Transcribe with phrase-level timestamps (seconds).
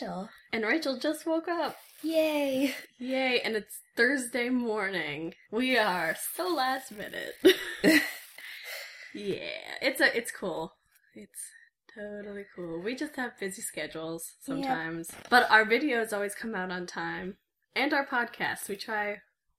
[0.00, 0.30] Rachel.
[0.50, 1.76] and Rachel just woke up.
[2.02, 2.74] Yay!
[2.98, 5.34] Yay, and it's Thursday morning.
[5.50, 7.34] We are so last minute.
[9.14, 10.72] yeah, it's a it's cool.
[11.14, 11.40] It's
[11.94, 12.80] totally cool.
[12.80, 15.10] We just have busy schedules sometimes.
[15.28, 17.36] But our videos always come out on time.
[17.76, 18.70] And our podcasts.
[18.70, 19.18] We try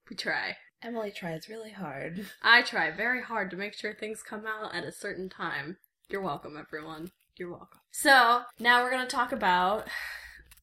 [0.10, 0.58] we try.
[0.82, 2.26] Emily tries really hard.
[2.42, 5.78] I try very hard to make sure things come out at a certain time.
[6.10, 7.12] You're welcome, everyone.
[7.38, 7.80] You're welcome.
[7.92, 9.88] So, now we're going to talk about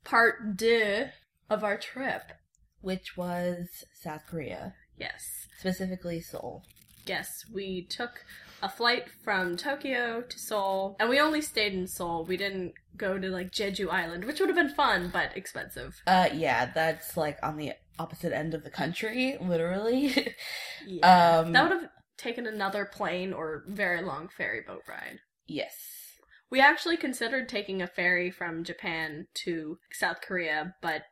[0.08, 1.06] part deux
[1.50, 2.32] of our trip.
[2.80, 5.22] Which was South Korea, Yes.
[5.58, 6.64] specifically Seoul.
[7.06, 8.24] Yes, we took
[8.62, 12.24] a flight from Tokyo to Seoul, and we only stayed in Seoul.
[12.24, 16.00] We didn't go to, like, Jeju Island, which would have been fun, but expensive.
[16.06, 20.34] Uh, yeah, that's like on the opposite end of the country, literally.
[20.86, 21.40] Yeah.
[21.40, 25.18] Um, that would have taken another plane or very long ferry boat ride.
[25.46, 25.74] yes.
[26.50, 31.02] We actually considered taking a ferry from Japan to South Korea, but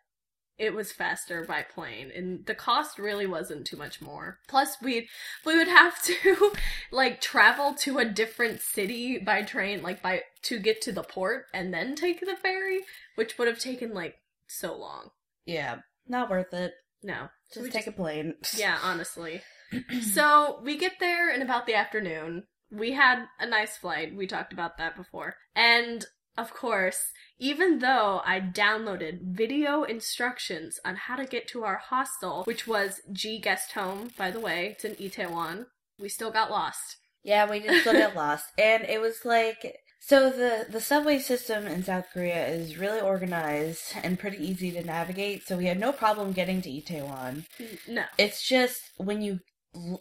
[0.59, 4.39] it was faster by plane and the cost really wasn't too much more.
[4.49, 5.09] Plus we
[5.45, 6.53] we would have to
[6.91, 11.45] like travel to a different city by train like by to get to the port
[11.53, 12.81] and then take the ferry,
[13.17, 14.15] which would have taken like
[14.49, 15.11] so long.
[15.45, 16.73] Yeah, not worth it.
[17.03, 17.29] No.
[17.53, 18.35] Just we take a plane.
[18.57, 19.43] yeah, honestly.
[20.01, 22.45] so we get there in about the afternoon.
[22.71, 24.15] We had a nice flight.
[24.15, 25.37] We talked about that before.
[25.55, 26.05] And
[26.39, 32.45] of course, even though I downloaded video instructions on how to get to our hostel,
[32.45, 35.67] which was G Guest Home, by the way, it's in Itaewon,
[35.99, 36.97] we still got lost.
[37.23, 41.67] Yeah, we did still get lost, and it was like so the the subway system
[41.67, 45.47] in South Korea is really organized and pretty easy to navigate.
[45.47, 47.47] So we had no problem getting to Itaewon.
[47.89, 48.05] No.
[48.17, 49.41] It's just when you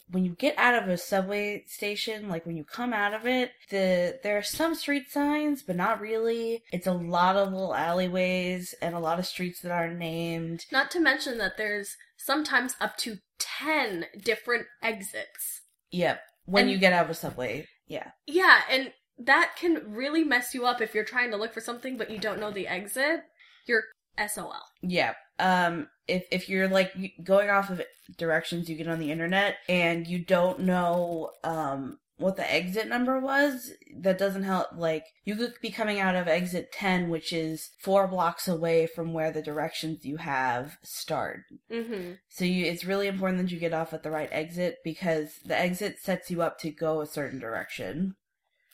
[0.09, 3.51] when you get out of a subway station, like when you come out of it,
[3.69, 6.63] the there are some street signs, but not really.
[6.71, 10.65] It's a lot of little alleyways and a lot of streets that aren't named.
[10.71, 15.61] Not to mention that there's sometimes up to 10 different exits.
[15.91, 16.21] Yep.
[16.45, 18.11] When And- you get out of a subway, yeah.
[18.27, 21.97] Yeah, and that can really mess you up if you're trying to look for something
[21.97, 23.21] but you don't know the exit.
[23.65, 23.83] You're
[24.17, 24.61] SOL.
[24.81, 25.13] Yeah.
[25.39, 27.81] Um if if you're like going off of
[28.17, 33.19] directions you get on the internet and you don't know um what the exit number
[33.19, 37.71] was, that doesn't help like you could be coming out of exit 10 which is
[37.81, 41.41] 4 blocks away from where the directions you have start.
[41.71, 42.13] Mm-hmm.
[42.29, 45.59] So you it's really important that you get off at the right exit because the
[45.59, 48.15] exit sets you up to go a certain direction.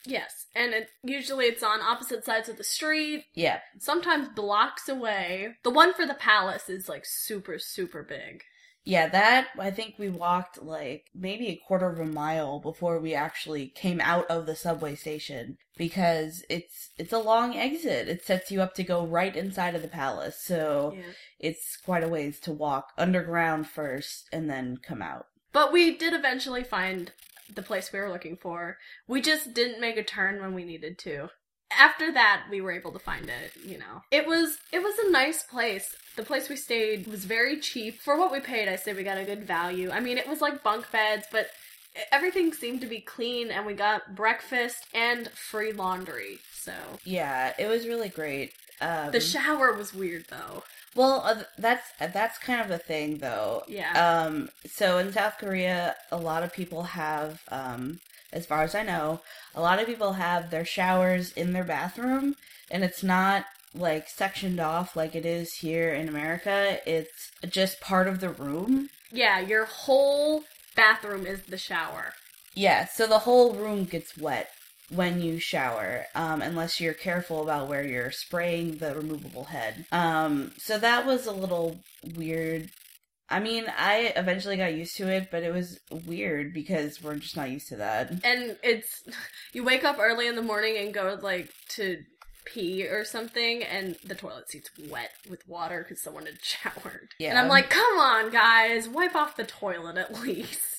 [0.05, 3.59] Yes, and it, usually it's on opposite sides of the street, Yeah.
[3.79, 5.55] sometimes blocks away.
[5.63, 8.43] The one for the palace is like super, super big.
[8.83, 13.13] Yeah, that I think we walked like maybe a quarter of a mile before we
[13.13, 18.07] actually came out of the subway station because it's it's a long exit.
[18.09, 20.41] It sets you up to go right inside of the palace.
[20.43, 21.03] So Yeah.
[21.39, 25.27] it's quite a ways to walk underground first and then come out.
[25.53, 27.11] But we did eventually find
[27.53, 28.77] the place we were looking for.
[29.07, 31.29] We just didn't make a turn when we needed to.
[31.77, 34.01] After that, we were able to find it, you know.
[34.11, 35.95] It was it was a nice place.
[36.17, 38.01] The place we stayed was very cheap.
[38.01, 39.89] For what we paid, I say we got a good value.
[39.89, 41.47] I mean, it was like bunk beds, but
[42.11, 46.39] everything seemed to be clean and we got breakfast and free laundry.
[46.53, 48.51] So, Yeah, it was really great.
[48.79, 50.63] Um, the shower was weird though.
[50.95, 53.63] well, uh, that's that's kind of a thing though.
[53.67, 53.91] Yeah.
[53.93, 57.99] Um, so in South Korea, a lot of people have, um,
[58.33, 59.21] as far as I know,
[59.53, 62.35] a lot of people have their showers in their bathroom,
[62.71, 66.79] and it's not like sectioned off like it is here in America.
[66.85, 68.89] It's just part of the room.
[69.11, 70.43] Yeah, your whole
[70.75, 72.13] bathroom is the shower.
[72.53, 74.49] Yeah, so the whole room gets wet
[74.89, 79.85] when you shower, um, unless you're careful about where you're spraying the removable head.
[79.91, 81.79] Um, so that was a little
[82.15, 82.69] weird.
[83.29, 87.37] I mean, I eventually got used to it, but it was weird because we're just
[87.37, 88.11] not used to that.
[88.25, 89.03] and it's
[89.53, 91.99] you wake up early in the morning and go like to
[92.43, 97.29] pee or something and the toilet seat's wet with water because someone had showered Yeah.
[97.29, 100.70] and i'm like come on guys wipe off the toilet at least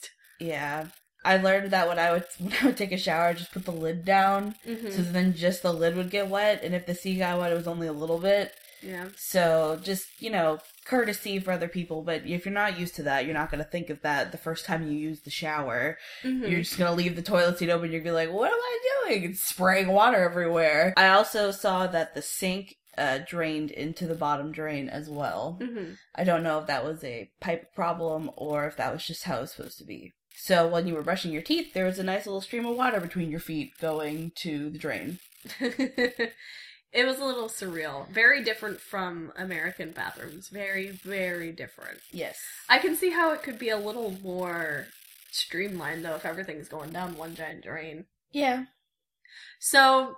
[0.42, 0.86] Yeah.
[1.24, 3.64] I learned that when I would when I would take a shower, I just put
[3.64, 6.94] the lid down, hmm so then just the lid would get wet, and if the
[6.94, 8.52] sea got wet, it was only a little bit.
[8.82, 12.02] yeah So just you know, courtesy for other people.
[12.02, 14.64] But if you're not used to that, you're not gonna think of that the first
[14.66, 15.96] time you use the shower.
[16.24, 16.50] Mhm.
[16.50, 17.92] You're just gonna leave the toilet seat open.
[17.92, 20.92] You're gonna be like, "What am I doing?" It's spraying water everywhere.
[20.96, 25.58] I also saw that the sink uh, drained into the bottom drain as well.
[25.62, 25.96] Mhm.
[26.16, 29.38] I don't know if that was a pipe problem or if that was just how
[29.38, 30.12] it was supposed to be.
[30.36, 33.00] So when you were brushing your teeth, there was a nice little stream of water
[33.00, 35.18] between your feet going to the drain.
[36.92, 38.06] It was a little surreal.
[38.10, 40.48] Very different from American bathrooms.
[40.48, 42.00] Very, very different.
[42.10, 42.38] Yes.
[42.68, 44.88] I can see how it could be a little more
[45.30, 48.04] streamlined though if everything's going down one giant drain.
[48.30, 48.64] Yeah.
[49.58, 50.16] So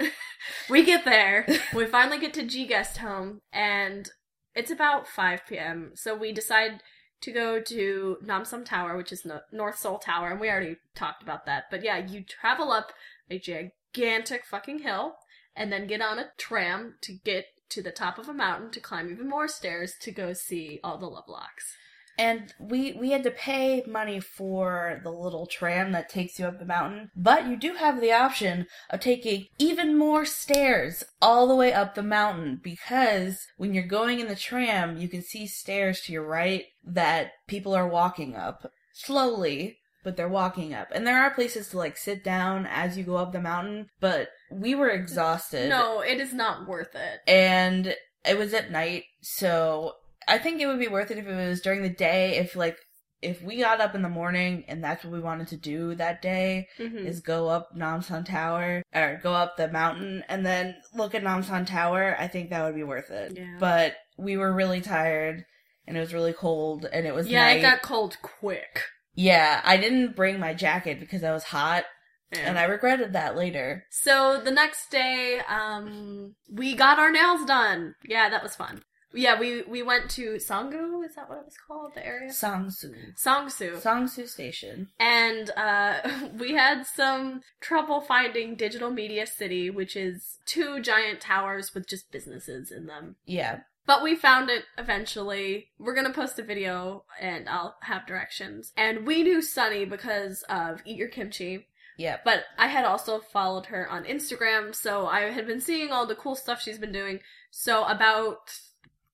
[0.70, 1.46] we get there.
[1.74, 4.08] we finally get to G Guest Home, and
[4.54, 5.92] it's about 5 p.m.
[5.96, 6.80] So we decide
[7.20, 11.22] to go to Namsan Tower, which is no- North Seoul Tower, and we already talked
[11.22, 11.64] about that.
[11.70, 12.92] But yeah, you travel up
[13.30, 15.16] a gigantic fucking hill,
[15.54, 18.80] and then get on a tram to get to the top of a mountain to
[18.80, 21.76] climb even more stairs to go see all the love locks.
[22.18, 26.58] And we we had to pay money for the little tram that takes you up
[26.58, 31.54] the mountain, but you do have the option of taking even more stairs all the
[31.54, 36.00] way up the mountain because when you're going in the tram, you can see stairs
[36.02, 40.88] to your right that people are walking up slowly, but they're walking up.
[40.94, 44.28] And there are places to like sit down as you go up the mountain, but
[44.50, 45.68] we were exhausted.
[45.68, 47.20] No, it is not worth it.
[47.26, 49.92] and it was at night, so
[50.28, 52.36] I think it would be worth it if it was during the day.
[52.38, 52.76] If like
[53.22, 56.20] if we got up in the morning and that's what we wanted to do that
[56.20, 57.06] day Mhm.
[57.06, 61.66] is go up Namsan Tower or go up the mountain and then look at Namsan
[61.66, 63.32] Tower, I think that would be worth it.
[63.36, 63.56] Yeah.
[63.58, 65.44] But we were really tired
[65.86, 67.58] and it was really cold and it was yeah, night.
[67.58, 68.82] it got cold quick.
[69.14, 71.84] yeah, I didn't bring my jacket because I was hot
[72.32, 72.40] Yeah.
[72.40, 73.86] and I regretted that later.
[73.90, 77.94] So the next day, um, we got our nails done.
[78.04, 78.82] Yeah, that was fun.
[79.16, 81.04] Yeah, we we went to Sanggu.
[81.04, 81.92] Is that what it was called?
[81.94, 82.94] The area Sangsu.
[83.16, 84.88] Sangsu, Sangsu Station.
[85.00, 91.74] and uh, we had some trouble finding Digital Media City, which is two giant towers
[91.74, 93.16] with just businesses in them.
[93.24, 93.60] Yeah.
[93.86, 95.68] But we found it eventually.
[95.78, 98.72] We're gonna post a video and I'll have directions.
[98.76, 101.68] And we knew Sunny because of Eat Your Kimchi.
[101.96, 102.18] Yeah.
[102.24, 106.14] But I had also followed her on Instagram, so I had been seeing all the
[106.14, 107.20] cool stuff she's been doing.
[107.50, 108.50] So about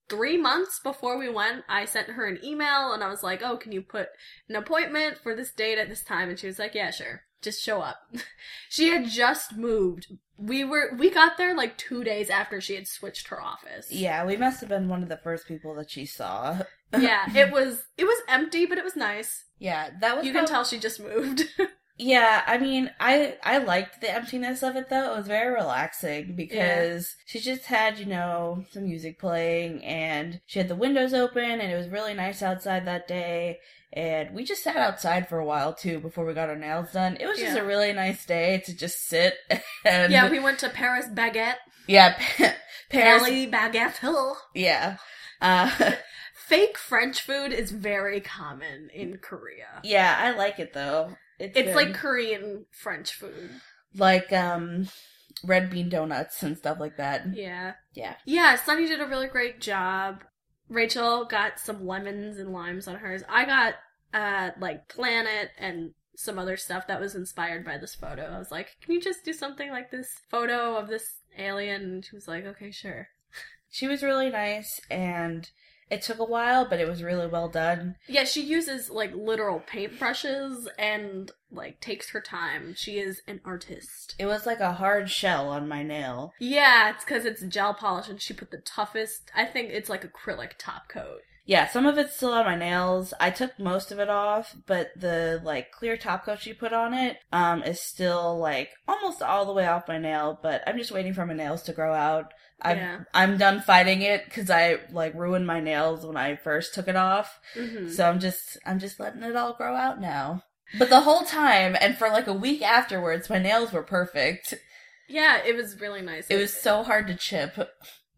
[0.09, 3.57] three months before we went, I sent her an email and I was like, "Oh,
[3.57, 4.09] can you put
[4.49, 7.21] an appointment for this date at this time?" And she was like, "Yeah, sure.
[7.41, 7.97] Just show up."
[8.69, 10.07] she had just moved.
[10.37, 13.91] We were we got there like two days after she had switched her office.
[13.91, 16.59] Yeah, we must have been one of the first people that she saw.
[16.97, 17.25] yeah.
[17.35, 19.45] It was it was empty, but it was nice.
[19.59, 21.43] Yeah, that was You can tell she just moved.
[21.97, 25.13] Yeah, I mean, I I liked the emptiness of it though.
[25.13, 30.57] It was very relaxing because she just had, you know, some music playing and she
[30.59, 33.59] had the windows open and it was really nice outside that day.
[33.95, 37.15] And we just sat outside for a while too before we got our nails done.
[37.19, 39.35] It was just a really nice day to just sit
[39.85, 41.57] and yeah, we went to Paris Baguette.
[41.87, 42.57] yeah, Paris,
[42.89, 44.35] Paris Baguette Hill.
[44.55, 44.97] yeah.
[45.39, 45.69] Uh,
[46.35, 49.79] Fake French food is very common in Korea.
[49.83, 51.15] yeah, I like it though.
[51.39, 53.49] It's like Korean French food.
[53.95, 54.87] like um
[55.43, 57.35] red bean donuts and stuff like that.
[57.35, 57.73] Yeah.
[57.93, 58.15] Yeah.
[58.25, 60.23] Yeah, Sunny did a really great job.
[60.69, 63.23] Rachel got some lemons and limes on hers.
[63.27, 63.73] I got
[64.13, 68.23] uh like planet and some other stuff that was inspired by this photo.
[68.23, 72.05] I was like, "Can you just do something like this photo of this alien?" And
[72.05, 73.07] she was like, "Okay, sure."
[73.69, 75.49] She was really nice and
[75.93, 77.95] it took a while, but it was really well done.
[78.07, 82.73] Yeah, she uses like literal paintbrushes and like takes her time.
[82.75, 84.15] She is an artist.
[84.17, 86.33] It was like a hard shell on my nail.
[86.39, 90.03] Yeah, it's because it's gel polish and she put the toughest, I think it's like
[90.03, 91.21] acrylic top coat.
[91.45, 93.13] Yeah, some of it's still on my nails.
[93.19, 96.93] I took most of it off, but the like clear top coat she put on
[96.93, 100.91] it um is still like almost all the way off my nail, but I'm just
[100.91, 102.33] waiting for my nails to grow out.
[102.61, 102.99] I've, Yeah.
[103.13, 106.95] I'm done fighting it because I like ruined my nails when I first took it
[106.95, 107.39] off.
[107.55, 107.89] Mm-hmm.
[107.89, 110.43] So I'm just I'm just letting it all grow out now.
[110.79, 114.53] But the whole time and for like a week afterwards, my nails were perfect.
[115.07, 116.27] Yeah, it was really nice.
[116.29, 117.69] It was so hard to chip.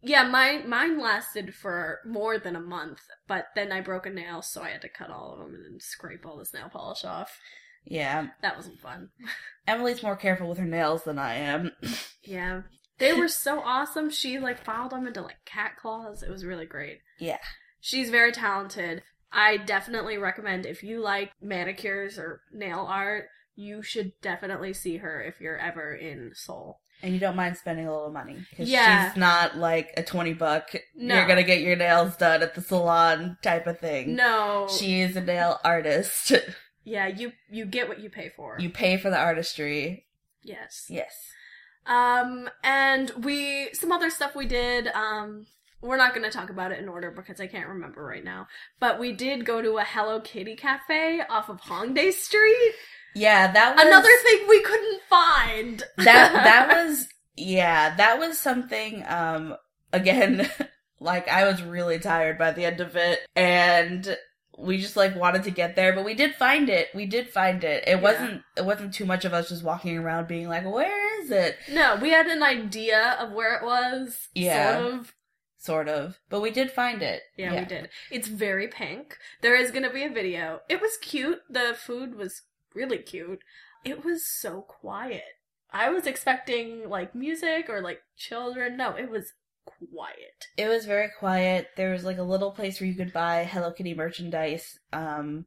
[0.02, 4.40] Yeah, mine mine lasted for more than a month, but then I broke a nail,
[4.40, 7.04] so I had to cut all of them and then scrape all this nail polish
[7.04, 7.38] off.
[7.84, 9.10] Yeah, That wasn't fun.
[9.66, 11.72] Emily's more careful with her nails than I am.
[12.24, 12.62] Yeah.
[12.98, 14.10] They were so awesome.
[14.10, 16.22] She like filed them into like cat claws.
[16.22, 17.00] It was really great.
[17.18, 17.38] Yeah.
[17.80, 19.02] She's very talented.
[19.32, 25.20] I definitely recommend if you like manicures or nail art, you should definitely see her
[25.22, 26.80] if you're ever in Seoul.
[27.02, 28.38] And you don't mind spending a little money.
[28.50, 29.10] Because Yeah.
[29.10, 31.14] she's not like a 20 buck, No.
[31.16, 34.16] you're gonna get your nails done at the salon type of thing.
[34.16, 34.68] No.
[34.70, 36.32] She is a nail artist.
[36.84, 38.56] yeah, you you get what you pay for.
[38.58, 40.06] you pay for the artistry.
[40.42, 40.86] yes.
[40.88, 41.12] Yes.
[41.86, 44.88] Um, and we some other stuff we did.
[44.88, 45.46] Um,
[45.82, 48.48] we're not going to talk about it in order because I can't remember right now.
[48.80, 52.72] But we did go to a Hello Kitty cafe off of Hongdae Street.
[53.14, 55.82] Yeah, that was Another thing we couldn't find.
[55.98, 59.56] that that was Yeah, that was something, um,
[59.92, 60.50] again,
[61.00, 64.16] like I was really tired by the end of it and
[64.58, 66.88] we just like wanted to get there, but we did find it.
[66.94, 67.84] We did find it.
[67.86, 68.00] It Yeah.
[68.00, 71.56] wasn't it wasn't too much of us just walking around being like, "Where is it?"
[71.70, 74.28] No, we had an idea of where it was.
[74.34, 74.78] Yeah.
[74.78, 75.14] Sort of.
[75.58, 76.20] Sort of.
[76.28, 77.22] But we did find it.
[77.36, 77.88] Yeah, we did.
[78.10, 79.18] It's very pink.
[79.42, 80.60] There is going to be a video.
[80.68, 81.40] It was cute.
[81.50, 82.42] The food was
[82.74, 83.40] really cute.
[83.84, 85.22] It was so quiet.
[85.72, 88.76] I was expecting like music or like children.
[88.76, 89.32] No, it was
[89.64, 90.46] quiet.
[90.56, 91.68] It was very quiet.
[91.76, 95.46] There was like a little place where you could buy Hello Kitty merchandise, um,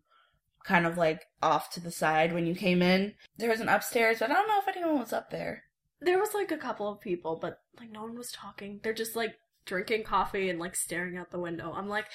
[0.64, 3.14] kind of like off to the side when you came in.
[3.38, 5.64] There was an upstairs, but I don't know if anyone was up there.
[6.02, 8.80] There was like a couple of people, but like no one was talking.
[8.84, 11.74] They're just like drinking coffee and like staring out the window.
[11.76, 12.06] I'm like,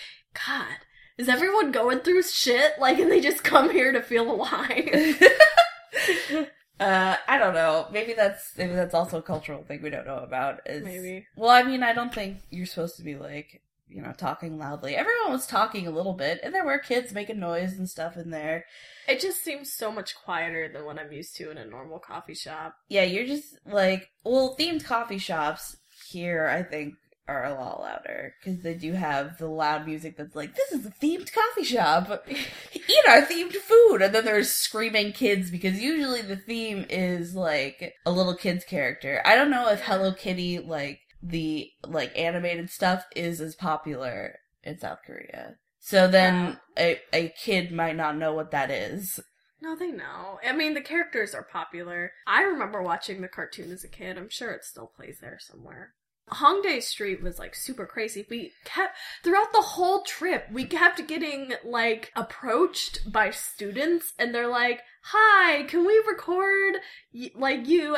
[0.47, 0.79] God,
[1.17, 2.73] is everyone going through shit?
[2.79, 5.23] Like, and they just come here to feel alive?
[6.81, 7.87] uh, I don't know.
[7.93, 10.61] Maybe that's maybe that's also a cultural thing we don't know about.
[10.67, 11.27] Is Maybe.
[11.37, 14.97] Well, I mean, I don't think you're supposed to be like you know talking loudly.
[14.97, 18.31] Everyone was talking a little bit, and there were kids making noise and stuff in
[18.31, 18.65] there.
[19.09, 22.35] It just seems so much quieter than what I'm used to in a normal coffee
[22.35, 22.75] shop.
[22.89, 25.77] Yeah, you're just like well, themed coffee shops
[26.11, 26.47] here.
[26.47, 26.95] I think
[27.27, 30.85] are a lot louder because they do have the loud music that's like this is
[30.85, 36.21] a themed coffee shop eat our themed food and then there's screaming kids because usually
[36.21, 41.01] the theme is like a little kid's character i don't know if hello kitty like
[41.27, 46.57] the like animated stuff is as popular in south korea so then Wow.
[46.79, 49.21] a, a kid might not know what that is
[49.63, 50.39] No, they know.
[50.47, 52.13] I mean, the characters are popular.
[52.27, 54.19] I remember watching the cartoon as a kid.
[54.19, 55.95] I'm sure it still plays there somewhere.
[56.31, 58.27] Hongdae Street was like super crazy.
[58.29, 64.49] We kept throughout the whole trip, we kept getting like approached by students and they're
[64.49, 66.75] like, "Hi, can we record
[67.15, 67.97] y- like you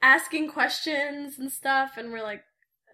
[0.00, 2.42] asking questions and stuff?" And we're like,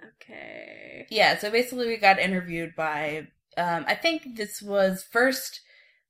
[0.07, 3.27] "Okay." yeah so basically we got interviewed by
[3.57, 5.61] um i think this was first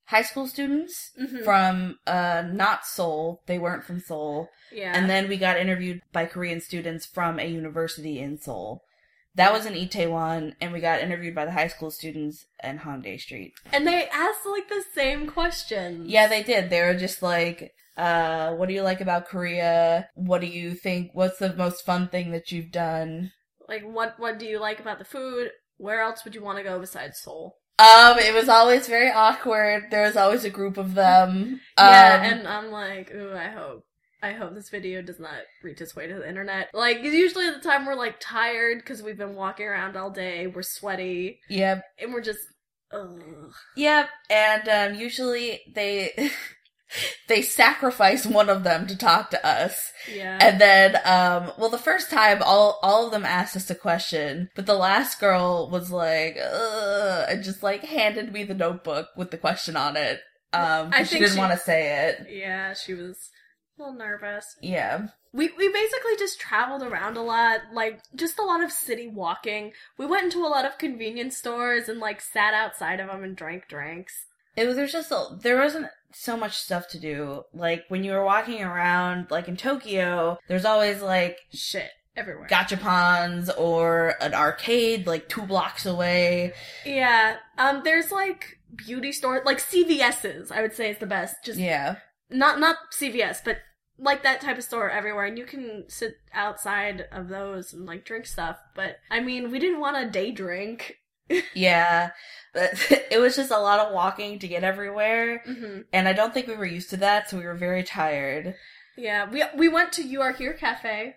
[0.07, 1.45] high school students Mhm.
[1.45, 4.93] from uh not seoul they weren't from seoul yeah.
[4.95, 8.83] And then we got interviewed by Korean students from a university in Seoul.
[9.35, 13.19] That was in Itaewon, and we got interviewed by the high school students in Hongdae
[13.19, 13.55] Street.
[13.73, 16.09] and they asked like the same questions.
[16.11, 16.69] Yeah, they did.
[16.69, 20.11] They were just like, uh, what do you like about Korea?
[20.15, 21.13] What do you think?
[21.15, 23.33] What's the most fun thing that you've done?
[23.69, 25.51] Like what what do you like about the food?
[25.77, 27.57] Where else would you want to go besides Seoul?
[27.79, 29.85] Um, it was always very awkward.
[29.93, 31.61] There was always a group of them.
[31.79, 33.85] Yeah, Um, and I'm like, ooh, I hope.
[34.21, 36.71] I hope this video does not reach its way to the internet.
[36.75, 40.49] Like, usually at the time we're like tired because we've been walking around all day,
[40.49, 42.41] we're sweaty, Yep, and we're just,
[42.91, 43.53] ugh.
[43.77, 44.09] yep.
[44.29, 46.31] And um, usually they
[47.29, 49.93] they sacrifice one of them to talk to us.
[50.13, 50.39] Yeah.
[50.41, 54.49] And then, um, well, the first time, all all of them asked us a question,
[54.57, 59.31] but the last girl was like, Ugh, and just like handed me the notebook with
[59.31, 60.21] the question on it.
[60.53, 62.27] Um, I she didn't want to say it.
[62.31, 63.31] yeah, she was
[63.79, 64.57] a little nervous.
[64.63, 69.07] Yeah, We we basically just traveled around a lot, like just a lot of city
[69.09, 69.73] walking.
[69.99, 73.37] We went into a lot of convenience stores and like sat outside of them and
[73.37, 74.15] drank drinks.
[74.59, 74.77] It was.
[74.77, 77.43] There's just a, there wasn't so much stuff to do.
[77.53, 82.49] Like when you were walking around, like in Tokyo, there's always like Shit everywhere.
[82.49, 86.53] gachapons or an arcade like two blocks away.
[86.85, 87.37] Yeah.
[87.59, 91.37] Um there's like beauty stores like CVS's, I would say is the best.
[91.45, 91.97] Just Yeah,
[92.31, 93.59] not not CVS, but
[94.01, 98.05] like that type of store everywhere and you can sit outside of those and like
[98.05, 98.57] drink stuff.
[98.75, 100.97] But I mean, we didn't want a day drink.
[101.55, 102.11] Yeah.
[102.55, 102.71] But
[103.11, 105.43] it was just a lot of walking to get everywhere.
[105.45, 108.55] hmm And I don't think we were used to that, so we were very tired.
[108.97, 111.15] Yeah, we we went to You Are Here Cafe.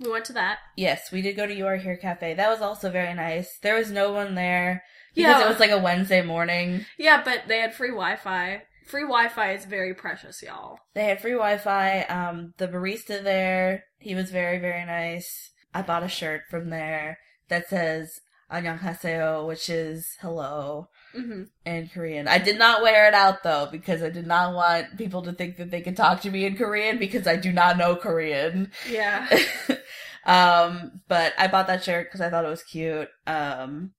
[0.00, 0.58] We went to that.
[0.76, 2.34] Yes, we did go to You Are Here Cafe.
[2.34, 3.58] That was also very nice.
[3.62, 4.82] There was no one there
[5.14, 6.86] because Yeah, it was like a Wednesday morning.
[6.98, 8.62] yeah, but they had free Wi-Fi.
[8.88, 10.78] Free Wi-Fi is very precious, y'all.
[10.94, 12.00] They had free Wi-Fi.
[12.04, 15.52] Um, the barista there, he was very very nice.
[15.72, 17.18] I bought a shirt from there
[17.48, 18.18] that says"
[18.52, 21.44] annyeonghaseyo, which is hello mm-hmm.
[21.64, 22.28] in Korean.
[22.28, 25.56] I did not wear it out though because I did not want people to think
[25.56, 28.70] that they could talk to me in Korean because I do not know Korean.
[28.88, 29.26] Yeah.
[30.26, 33.08] um, but I bought that shirt because I thought it was cute.
[33.26, 33.92] Um,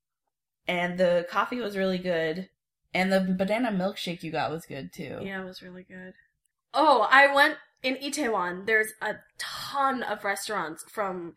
[0.68, 2.50] and the coffee was really good,
[2.94, 5.20] and the banana milkshake you got was good too.
[5.22, 6.14] Yeah, it was really good.
[6.74, 8.66] Oh, I went in Itaewon.
[8.66, 11.34] There's a ton of restaurants from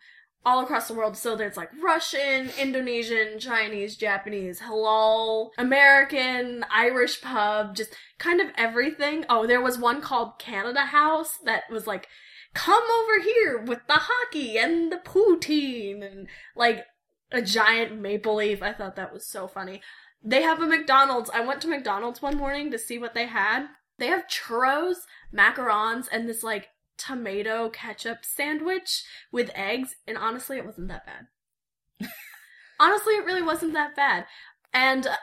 [0.46, 1.16] all across the world.
[1.16, 9.26] So there's like Russian, Indonesian, Chinese, Japanese, halal, American, Irish pub, just kind of everything.
[9.28, 12.06] Oh, there was one called Canada House that was like
[12.54, 16.86] come over here with the hockey and the poutine and like
[17.32, 18.62] a giant maple leaf.
[18.62, 19.82] I thought that was so funny.
[20.22, 21.28] They have a McDonald's.
[21.34, 23.66] I went to McDonald's one morning to see what they had.
[23.98, 24.96] They have churros,
[25.34, 32.08] macarons, and this like tomato ketchup sandwich with eggs, and honestly, it wasn't that bad.
[32.80, 34.26] honestly, it really wasn't that bad.
[34.72, 35.16] And uh,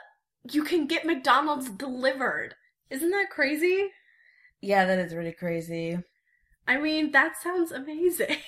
[0.50, 2.54] you can get McDonald's delivered.
[2.90, 3.90] Isn't that crazy?
[4.60, 5.98] Yeah, that is really crazy.
[6.66, 8.36] I mean, that sounds amazing.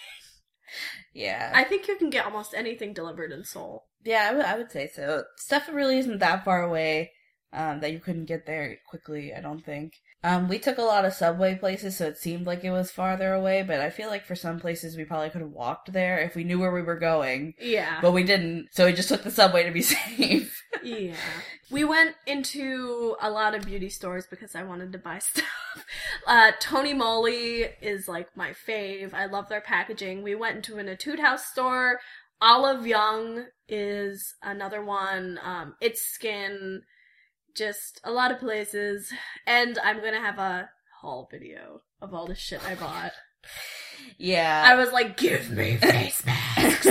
[1.15, 1.53] Yeah.
[1.55, 3.87] I think you can get almost anything delivered in Seoul.
[4.05, 5.25] Yeah, I would, I would say so.
[5.39, 7.13] Stuff really isn't that far away
[7.57, 9.95] um, that you couldn't get there quickly, I don't think.
[10.25, 13.33] Um, we took a lot of subway places, so it seemed like it was farther
[13.33, 16.35] away, but I feel like for some places we probably could have walked there if
[16.35, 17.55] we knew where we were going.
[17.61, 18.01] Yeah.
[18.03, 20.61] But we didn't, so we just took the subway to be safe.
[20.83, 21.15] yeah.
[21.71, 25.45] We went into a lot of beauty stores because I wanted to buy stuff.
[26.27, 29.15] Uh, Tony Moly is like my fave.
[29.15, 30.23] I love their packaging.
[30.23, 32.01] We went into an Etude House store.
[32.41, 35.39] Olive Young is another one.
[35.43, 36.83] Um, It's Skin.
[37.57, 39.11] Just a lot of places.
[39.47, 40.71] And I'm gonna have a
[41.01, 43.13] haul video of all the shit I bought.
[44.19, 44.65] yeah.
[44.67, 46.89] I was like, give me face masks.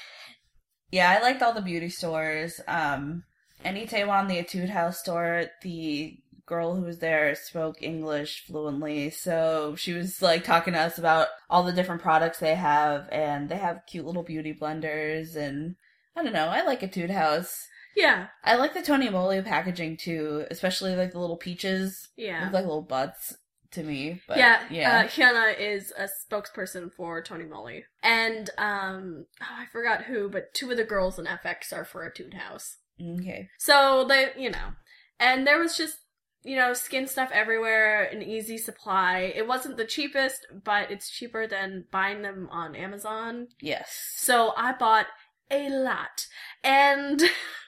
[0.90, 2.60] yeah, I liked all the beauty stores.
[2.68, 3.24] Um,
[3.64, 9.76] in Itaewon, the Etude House store, the girl who was there spoke English fluently, so
[9.76, 13.56] she was like talking to us about all the different products they have, and they
[13.56, 15.76] have cute little beauty blenders, and
[16.16, 17.68] I don't know, I like Etude House.
[17.96, 18.28] Yeah.
[18.44, 22.08] I like the Tony Moly packaging too, especially like the little peaches.
[22.16, 22.44] Yeah.
[22.44, 23.34] Look like little butts
[23.72, 24.20] to me.
[24.26, 25.00] But yeah, yeah.
[25.00, 30.52] Uh, Hyuna is a spokesperson for Tony Moly, and um, oh, I forgot who, but
[30.54, 32.78] two of the girls in FX are for Etude House.
[33.00, 33.48] okay.
[33.58, 34.72] So they, you know,
[35.18, 35.96] and there was just
[36.42, 39.32] you know skin stuff everywhere, an easy supply.
[39.34, 43.48] It wasn't the cheapest, but it's cheaper than buying them on Amazon.
[43.60, 44.14] Yes.
[44.16, 45.06] So I bought
[45.50, 46.26] a lot,
[46.62, 47.22] and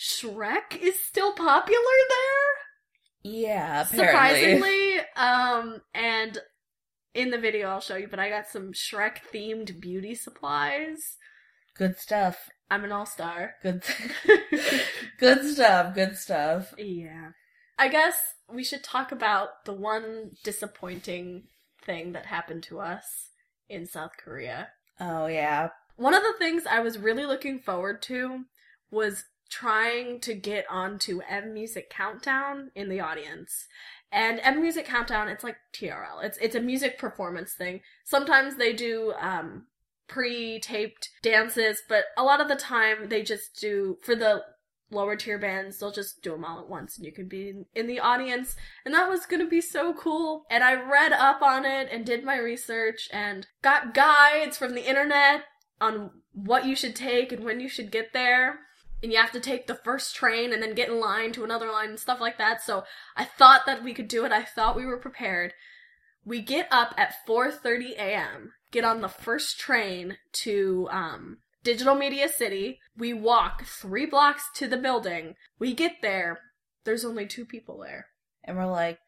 [0.00, 1.76] Shrek is still popular
[2.08, 3.32] there.
[3.32, 4.06] Yeah, apparently.
[4.06, 6.38] Surprisingly, um, and
[7.14, 11.18] in the video I'll show you, but I got some Shrek themed beauty supplies.
[11.74, 12.48] Good stuff.
[12.70, 13.56] I'm an all star.
[13.62, 13.82] Good
[15.18, 15.94] good stuff.
[15.94, 16.74] Good stuff.
[16.78, 17.32] yeah.
[17.78, 18.16] I guess
[18.50, 21.44] we should talk about the one disappointing
[21.82, 23.30] thing that happened to us
[23.68, 24.68] in South Korea.
[24.98, 25.68] Oh yeah.
[25.96, 28.44] One of the things I was really looking forward to
[28.90, 33.66] was trying to get onto M Music Countdown in the audience.
[34.12, 36.22] And M Music Countdown, it's like TRL.
[36.22, 37.80] It's it's a music performance thing.
[38.04, 39.66] Sometimes they do um
[40.08, 44.42] pre-taped dances, but a lot of the time they just do for the
[44.90, 47.86] lower tier bands, they'll just do them all at once and you can be in,
[47.86, 48.56] the audience.
[48.84, 50.44] And that was going to be so cool.
[50.50, 54.88] And I read up on it and did my research and got guides from the
[54.88, 55.44] internet
[55.80, 58.60] on what you should take and when you should get there.
[59.02, 61.70] And you have to take the first train and then get in line to another
[61.70, 62.62] line and stuff like that.
[62.62, 62.84] So
[63.16, 64.32] I thought that we could do it.
[64.32, 65.54] I thought we were prepared.
[66.24, 68.52] We get up at 4:30 a.m.
[68.70, 72.78] Get on the first train to um Digital Media City.
[72.96, 75.34] We walk 3 blocks to the building.
[75.58, 76.40] We get there.
[76.84, 78.06] There's only two people there.
[78.44, 78.98] And we're like,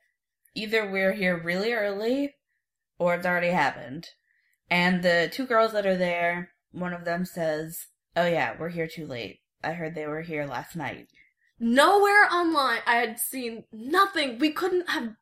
[0.55, 2.35] either we're here really early
[2.99, 4.09] or it's already happened.
[4.71, 8.89] And the two girls that are there, one of them says, Oh yeah, we're here
[8.89, 9.42] too late.
[9.63, 11.09] I heard they were here last night.
[11.59, 14.39] Nowhere online I had seen nothing.
[14.39, 15.15] We couldn't have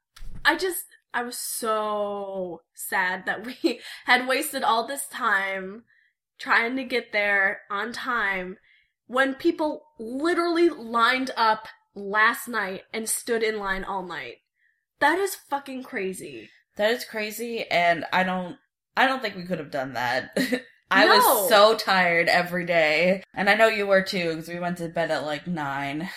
[0.44, 5.84] I just I was so sad that we had wasted all this time
[6.38, 8.56] trying to get there on time
[9.06, 14.36] when people literally lined up last night and stood in line all night.
[15.00, 16.48] That is fucking crazy.
[16.76, 18.56] That is crazy and I don't
[18.96, 20.36] I don't think we could have done that.
[20.90, 21.16] I No.
[21.16, 23.22] was so tired every day.
[23.34, 26.08] And I know you were too, because we went to bed at like nine.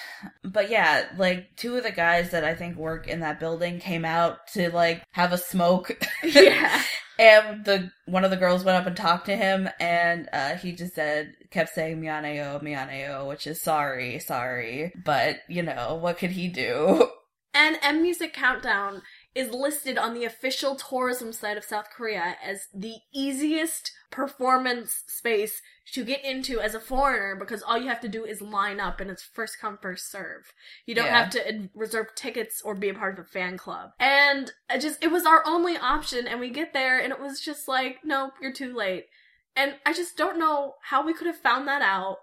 [0.43, 4.05] But yeah, like two of the guys that I think work in that building came
[4.05, 5.97] out to like have a smoke.
[6.23, 6.81] yeah.
[7.19, 10.71] and the one of the girls went up and talked to him and uh he
[10.71, 14.91] just said kept saying mianeo, mianeo, which is sorry, sorry.
[15.05, 17.09] But, you know, what could he do?
[17.55, 19.03] And M Music Countdown
[19.35, 25.61] is listed on the official tourism site of South Korea as the easiest performance space
[25.91, 28.99] to get into as a foreigner because all you have to do is line up
[28.99, 30.53] and it's first come first serve.
[30.85, 31.23] You don't Yeah.
[31.23, 33.91] have to reserve tickets or be a part of a fan club.
[33.99, 37.39] And I just it was our only option and we get there and it was
[37.39, 39.07] just like, nope, you're too late.
[39.55, 42.17] And I just don't know how we could have found that out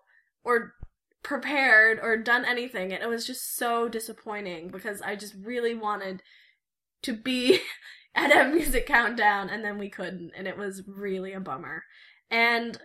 [0.45, 0.75] or
[1.23, 6.23] prepared or done anything and it was just so disappointing because I just really wanted
[7.03, 7.61] to be
[8.15, 11.85] at a music countdown, and then we couldn't, and it was really a bummer.
[12.31, 12.79] And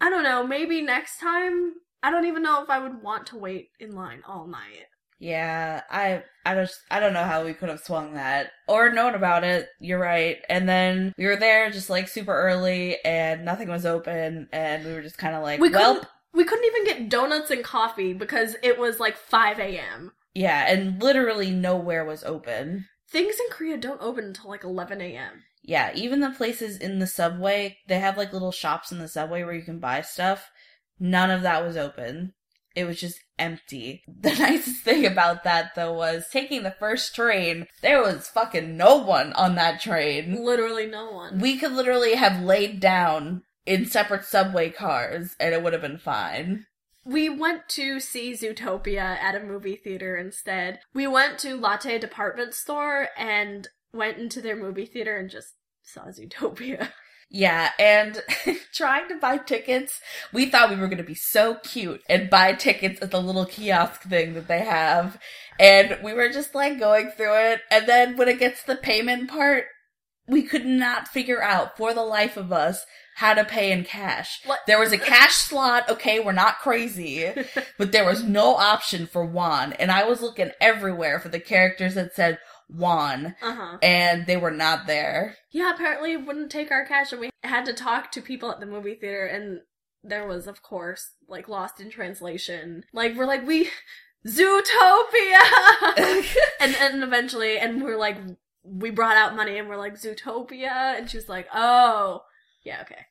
[0.00, 1.74] I don't know, maybe next time.
[2.02, 4.86] I don't even know if I would want to wait in line all night.
[5.22, 9.14] Yeah, I I just I don't know how we could have swung that or known
[9.14, 9.68] about it.
[9.78, 10.38] You're right.
[10.48, 14.92] And then we were there just like super early and nothing was open and we
[14.92, 18.56] were just kind of like, We well, we couldn't even get donuts and coffee because
[18.64, 20.10] it was like 5 a.m.
[20.34, 22.86] yeah, and literally nowhere was open.
[23.12, 25.44] Things in Korea don't open until like 11 a.m.
[25.62, 29.44] Yeah, even the places in the subway, they have like little shops in the subway
[29.44, 30.50] where you can buy stuff.
[30.98, 32.32] None of that was open.
[32.74, 34.02] It was just empty.
[34.22, 38.96] The nicest thing about that though was taking the first train, there was fucking no
[38.96, 40.42] one on that train.
[40.42, 41.38] Literally no one.
[41.38, 45.98] We could literally have laid down in separate subway cars and it would have been
[45.98, 46.64] fine.
[47.04, 50.80] We went to see Zootopia at a movie theater instead.
[50.94, 56.06] We went to Lotte Department Store and went into their movie theater and just saw
[56.06, 56.90] Zootopia.
[57.34, 58.22] Yeah, and
[58.74, 60.02] trying to buy tickets,
[60.34, 63.46] we thought we were going to be so cute and buy tickets at the little
[63.46, 65.18] kiosk thing that they have.
[65.58, 67.62] And we were just like going through it.
[67.70, 69.64] And then when it gets to the payment part,
[70.28, 72.84] we could not figure out for the life of us
[73.16, 74.40] how to pay in cash.
[74.46, 74.60] What?
[74.66, 75.88] There was a cash slot.
[75.90, 77.30] Okay, we're not crazy,
[77.78, 79.72] but there was no option for won.
[79.74, 82.38] And I was looking everywhere for the characters that said
[82.70, 83.78] won, Uh huh.
[83.82, 85.36] and they were not there.
[85.50, 88.60] Yeah, apparently it wouldn't take our cash, and we had to talk to people at
[88.60, 89.60] the movie theater, and
[90.02, 92.84] there was, of course, like lost in translation.
[92.94, 93.68] Like we're like we
[94.26, 95.42] Zootopia,
[96.60, 98.16] and and eventually, and we're like
[98.64, 102.22] we brought out money, and we're like Zootopia, and she was like, oh,
[102.64, 103.06] yeah, okay.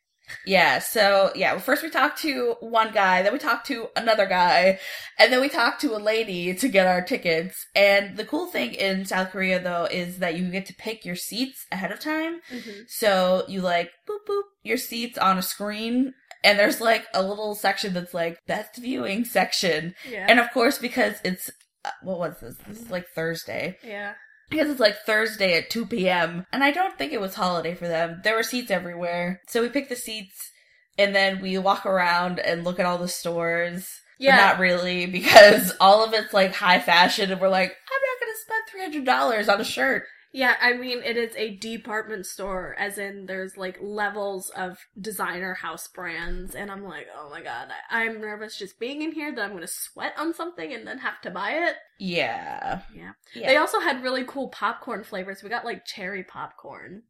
[0.45, 4.25] Yeah, so yeah, well, first we talked to one guy, then we talked to another
[4.25, 4.79] guy,
[5.19, 7.65] and then we talked to a lady to get our tickets.
[7.75, 11.15] And the cool thing in South Korea though is that you get to pick your
[11.17, 12.39] seats ahead of time.
[12.49, 12.83] Mm-hmm.
[12.87, 17.55] So you like boop boop your seats on a screen and there's like a little
[17.55, 19.95] section that's like best viewing section.
[20.09, 21.49] Yeah, And of course because it's
[21.83, 22.55] uh, what was this?
[22.67, 23.77] This is like Thursday.
[23.83, 24.13] yeah.
[24.51, 26.45] Because it's like Thursday at 2 p.m.
[26.51, 28.21] And I don't think it was holiday for them.
[28.23, 29.41] There were seats everywhere.
[29.47, 30.51] So we pick the seats
[30.97, 33.89] and then we walk around and look at all the stores.
[34.19, 34.35] Yeah.
[34.35, 38.19] But not really because all of it's like high fashion and we're like, I'm not
[38.19, 40.03] going to spend $300 on a shirt.
[40.33, 45.55] Yeah, I mean, it is a department store, as in there's like levels of designer
[45.55, 49.33] house brands, and I'm like, oh my god, I- I'm nervous just being in here
[49.35, 51.75] that I'm gonna sweat on something and then have to buy it.
[51.99, 52.81] Yeah.
[52.95, 53.11] Yeah.
[53.35, 53.47] Yeah.
[53.47, 55.43] They also had really cool popcorn flavors.
[55.43, 57.03] We got like cherry popcorn.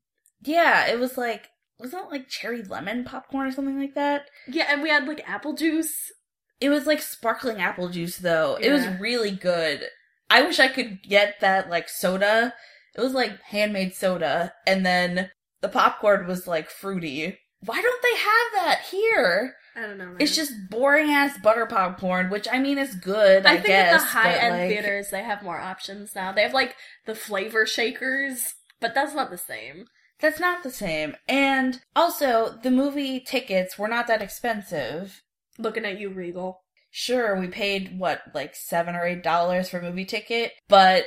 [0.43, 4.25] yeah, it was like, wasn't it like cherry lemon popcorn or something like that?
[4.47, 6.11] Yeah, and we had like apple juice.
[6.59, 8.57] It was like sparkling apple juice though.
[8.59, 9.83] It was really good.
[10.29, 12.53] I wish I could get that like soda.
[12.95, 15.29] It was like handmade soda and then
[15.61, 17.37] the popcorn was like fruity.
[17.63, 19.55] Why don't they have that here?
[19.75, 20.07] I don't know.
[20.07, 20.17] Man.
[20.19, 23.93] It's just boring ass butter popcorn, which I mean is good, I, I think guess.
[23.93, 26.31] at the high end like, theaters they have more options now.
[26.31, 26.75] They have like
[27.05, 29.85] the flavor shakers, but that's not the same.
[30.19, 31.15] That's not the same.
[31.27, 35.23] And also, the movie tickets were not that expensive.
[35.57, 36.61] Looking at you, Regal.
[36.91, 41.05] Sure, we paid what, like seven or eight dollars for a movie ticket, but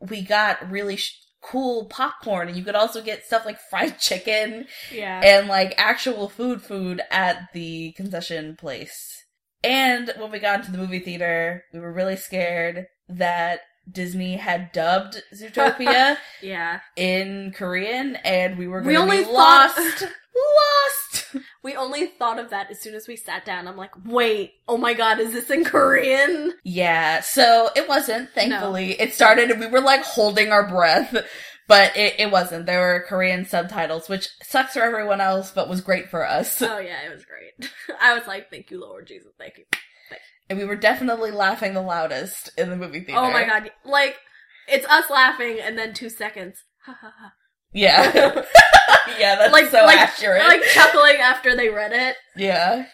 [0.00, 4.66] we got really sh- cool popcorn, and you could also get stuff like fried chicken
[4.92, 5.20] Yeah.
[5.22, 9.24] and like actual food food at the concession place.
[9.62, 14.72] And when we got into the movie theater, we were really scared that Disney had
[14.72, 16.80] dubbed Zootopia yeah.
[16.96, 20.04] in Korean, and we were We going to only be thought- lost.
[21.62, 23.66] We only thought of that as soon as we sat down.
[23.66, 26.52] I'm like, wait, oh my god, is this in Korean?
[26.62, 29.00] Yeah, so it wasn't, thankfully.
[29.00, 31.16] It started and we were like holding our breath,
[31.66, 32.66] but it, it wasn't.
[32.66, 36.60] There were Korean subtitles, which sucks for everyone else, but was great for us.
[36.60, 37.70] Oh yeah, it was great.
[38.00, 39.64] I was like, thank you, Lord Jesus, thank you.
[40.50, 43.20] And we were definitely laughing the loudest in the movie theater.
[43.20, 44.16] Oh my god, like,
[44.68, 46.64] it's us laughing and then two seconds.
[46.84, 47.32] Ha ha ha.
[47.74, 48.04] Yeah.
[49.18, 50.44] yeah, that's Like, so like, accurate.
[50.44, 52.16] like chuckling after they read it.
[52.36, 52.86] yeah.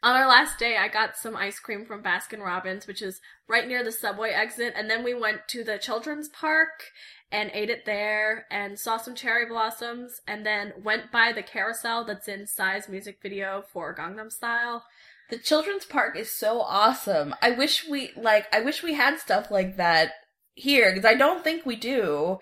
[0.00, 3.66] On our last day, I got some ice cream from Baskin Robbins, which is right
[3.66, 6.84] near the subway exit, and then we went to the children's park
[7.32, 12.04] and ate it there and saw some cherry blossoms, and then went by the carousel
[12.04, 14.84] that's in Psy's music video for Gangnam Style.
[15.30, 17.34] The children's park is so awesome.
[17.42, 20.12] I wish we like I wish we had stuff like that
[20.54, 22.38] here because I don't think we do.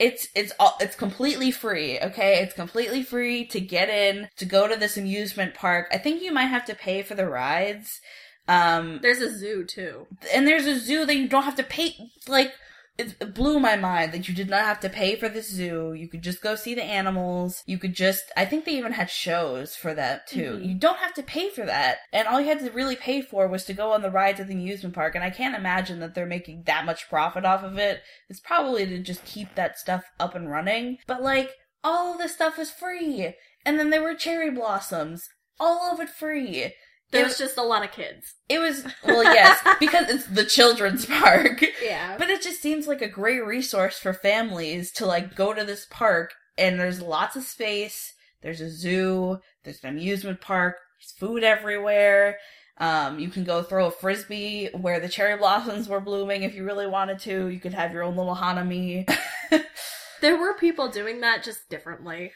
[0.00, 2.40] It's it's all it's completely free, okay?
[2.42, 5.88] It's completely free to get in to go to this amusement park.
[5.92, 8.00] I think you might have to pay for the rides.
[8.48, 10.06] Um There's a zoo too.
[10.34, 11.94] and there's a zoo that you don't have to pay
[12.26, 12.52] like
[12.98, 15.94] it blew my mind that you did not have to pay for the zoo.
[15.94, 17.62] You could just go see the animals.
[17.66, 20.58] You could just, I think they even had shows for that too.
[20.58, 20.66] Mhm.
[20.68, 21.98] You don't have to pay for that.
[22.12, 24.48] And all you had to really pay for was to go on the rides at
[24.48, 25.14] the amusement park.
[25.14, 28.02] And I can't imagine that they're making that much profit off of it.
[28.28, 30.98] It's probably to just keep that stuff up and running.
[31.06, 31.50] But like,
[31.82, 33.34] all of this stuff is free.
[33.64, 35.26] And then there were cherry blossoms.
[35.58, 36.74] All of it free.
[37.10, 38.34] There It was just a lot of kids.
[38.48, 41.64] It was, well, yes, because it's the children's park.
[41.82, 42.16] Yeah.
[42.16, 45.86] But it just seems like a great resource for families to like go to this
[45.90, 48.12] park and there's lots of space.
[48.42, 52.38] There's a zoo, there's an amusement park, there's food everywhere.
[52.78, 56.64] Um, you can go throw a frisbee where the cherry blossoms were blooming if you
[56.64, 57.48] really wanted to.
[57.48, 59.06] You could have your own little hanami.
[60.20, 62.32] there were people doing that just differently.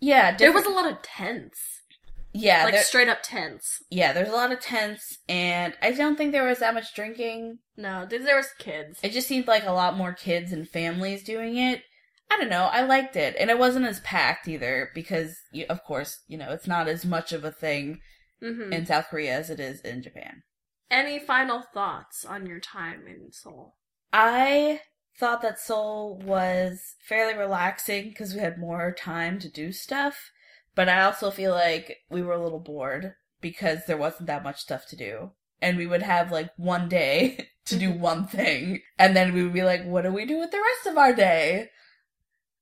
[0.00, 1.77] yeah, There was a lot of tents.
[2.40, 3.82] Yeah, like there- straight up tents.
[3.90, 4.12] yeah.
[4.12, 7.58] There's a lot of tents, and I don't think there was that much drinking.
[7.76, 8.98] No, there was kids.
[9.02, 11.82] It just seemed like a lot more kids and families doing it.
[12.30, 12.68] I don't know.
[12.72, 16.50] I liked it, and it wasn't as packed either because, you, of course, you know
[16.52, 18.00] it's not as much of a thing
[18.40, 20.42] hmm in South Korea as it is in Japan.
[20.90, 23.74] Any final thoughts on your time in Seoul?
[24.12, 24.80] I
[25.18, 30.30] thought that Seoul was fairly relaxing because we had more time to do stuff,
[30.78, 34.60] but I also feel like we were a little bored because there wasn't that much
[34.60, 35.32] stuff to do.
[35.60, 39.52] And we would have like one day to do one thing, and then we would
[39.52, 41.70] be like, what do we do with the rest of our day?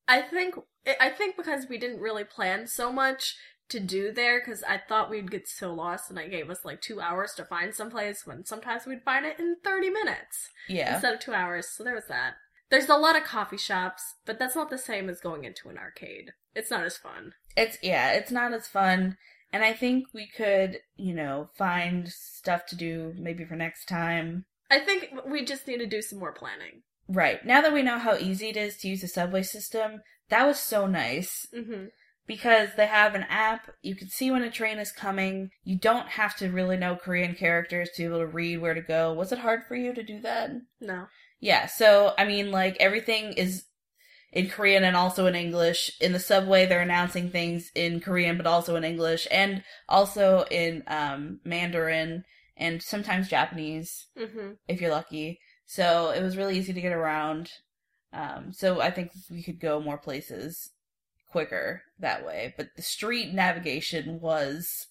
[0.09, 0.55] I think
[0.98, 3.37] I think because we didn't really plan so much
[3.68, 6.81] to do there, because I thought we'd get so lost, and I gave us like
[6.81, 10.94] two hours to find someplace when sometimes we'd find it in thirty minutes Yeah.
[10.94, 11.68] instead of two hours.
[11.68, 12.37] So there was that.
[12.70, 15.79] There's a lot of coffee shops, but that's not the same as going into an
[15.79, 16.33] arcade.
[16.55, 17.33] It's not as fun.
[17.57, 19.16] It's yeah, it's not as fun.
[19.52, 24.44] And I think we could, you know, find stuff to do maybe for next time.
[24.70, 26.83] I think we just need to do some more planning.
[27.09, 27.44] Right.
[27.46, 30.59] Now that we know how easy it is to use the subway system, that was
[30.59, 31.87] so nice hmm
[32.26, 33.70] because they have an app.
[33.83, 35.50] You can see when a train is coming.
[35.64, 38.81] You don't have to really know Korean characters to be able to read where to
[38.81, 39.12] go.
[39.12, 40.50] Was it hard for you to do that?
[40.81, 41.07] No.
[41.40, 43.64] Yeah, so I mean, like everything is
[44.33, 45.92] in Korean and also in English.
[46.01, 50.83] In the subway, they're announcing things in Korean, but also in English, and also in
[50.88, 52.25] um, Mandarin
[52.57, 55.40] and sometimes Japanese hmm if you're lucky.
[55.66, 57.51] So it was really easy to get around.
[58.12, 60.70] Um, so I think we could go more places
[61.31, 62.55] quicker that way.
[62.57, 64.87] But the street navigation was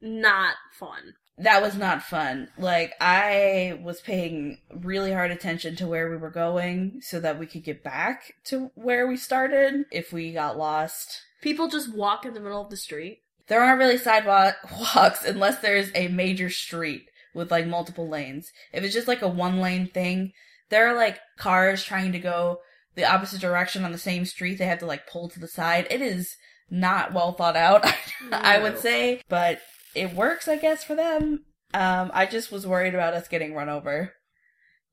[0.00, 1.14] Not fun.
[1.38, 2.48] That was not fun.
[2.58, 7.46] Like I was paying really hard attention to where we were going so that we
[7.46, 11.22] could get back to where we started if we got lost.
[11.40, 13.20] People just walk in the middle of the street.
[13.46, 18.50] There aren't really sidewalks unless there's a major street with like multiple lanes.
[18.72, 20.32] If it's just like a one lane thing,
[20.70, 22.58] there are like cars trying to go
[22.94, 24.58] the opposite direction on the same street.
[24.58, 25.86] They have to like pull to the side.
[25.88, 26.36] It is
[26.70, 27.86] not well thought out,
[28.32, 29.60] I would say, but
[29.98, 31.44] it works, I guess, for them.
[31.74, 34.14] Um, I just was worried about us getting run over.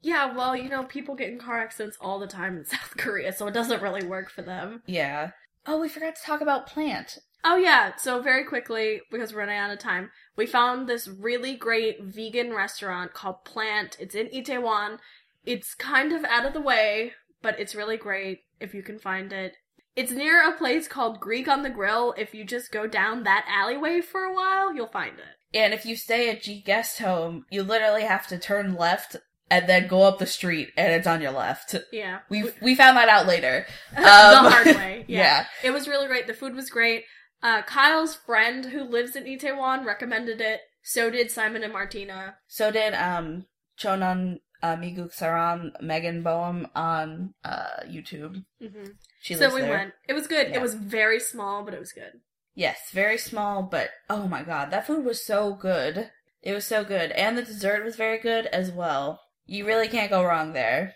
[0.02, 3.34] Yeah, well, you know, people get in car accidents all the time in South Korea,
[3.34, 4.84] so it doesn't really work for them.
[4.86, 5.32] Yeah.
[5.66, 7.20] Oh, we forgot to talk about plant.
[7.44, 11.56] Oh, yeah, so very quickly, because we're running out of time, we found this really
[11.56, 13.98] great vegan restaurant called Plant.
[14.00, 14.98] It's in Itaewon.
[15.46, 19.32] It's kind of out of the way, but it's really great if you can find
[19.32, 19.54] it.
[19.96, 22.14] It's near a place called Greek on the Grill.
[22.18, 25.58] If you just go down that alleyway for a while, you'll find it.
[25.58, 29.16] And if you stay at G Guest Home, you literally have to turn left
[29.50, 31.76] and then go up the street, and it's on your left.
[31.94, 32.20] Yeah.
[32.30, 33.66] We we found that out later.
[33.96, 35.06] the Um, hard way.
[35.08, 35.20] Yeah.
[35.20, 35.46] yeah.
[35.64, 36.28] It was really great.
[36.28, 37.06] The food was great.
[37.44, 40.62] Uh, Kyle's friend who lives in Itaewon recommended it.
[40.82, 42.36] So did Simon and Martina.
[42.48, 43.46] So did um
[43.80, 48.44] Chonan uh, Miguk Saram Megan Boehm on uh YouTube.
[48.60, 48.90] hmm
[49.22, 49.70] She So we there.
[49.78, 49.94] went.
[50.10, 50.50] It was good.
[50.50, 50.56] Yeah.
[50.58, 52.14] It was very small, but it was good.
[52.56, 56.10] Yes, very small, but oh my god, that food was so good.
[56.42, 59.20] It was so good, and the dessert was very good as well.
[59.46, 60.96] You really can't go wrong there.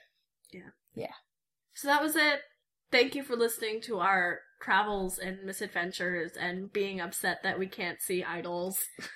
[0.51, 0.71] Yeah.
[0.95, 1.15] Yeah.
[1.73, 2.41] So that was it.
[2.91, 8.01] Thank you for listening to our travels and misadventures and being upset that we can't
[8.01, 8.79] see idols.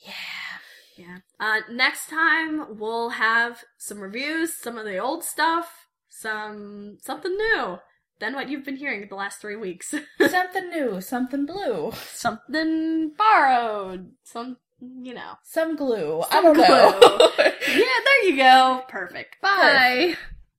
[0.00, 0.12] Yeah.
[0.98, 1.18] Yeah.
[1.38, 7.78] Uh, next time we'll have some reviews, some of the old stuff, some something new
[8.18, 9.94] than what you've been hearing the last three weeks.
[10.28, 15.34] something new, something blue, something borrowed, some you know.
[15.44, 16.22] some glue.
[16.30, 17.30] I don't know.
[17.68, 18.82] Yeah, there you go.
[18.88, 19.36] Perfect.
[19.42, 20.14] Bye.
[20.14, 20.37] Perfect.